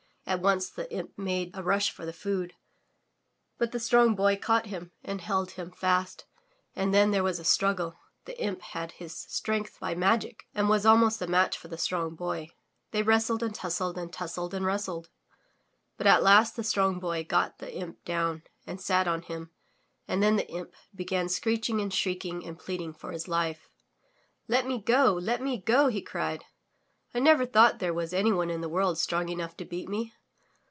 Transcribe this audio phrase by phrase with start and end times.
[0.27, 2.53] At once the imp made a rush for the food,
[3.57, 6.23] but the Strong Boy caught him and held him fast
[6.73, 7.95] and then there was struggle.
[8.23, 12.15] The imp had his strength by magic and was almost a match for the Strong
[12.15, 12.51] Boy.
[12.91, 15.09] They wrestled and tussled and tussled and wrestled.
[15.97, 19.51] But at last the Strong Boy got the imp down and sat on him
[20.07, 23.67] and then the imp began screeching and shrieking and pleading for his life.
[24.47, 25.11] "Let me go!
[25.13, 26.45] Let me go!" he cried,
[27.13, 30.13] "I never thought there was anyone in the world strong enough to beat me.